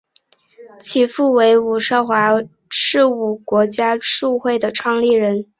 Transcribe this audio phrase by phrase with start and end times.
[0.79, 3.39] 其父为伍绍华是伍
[3.71, 5.45] 家国术会的创立人。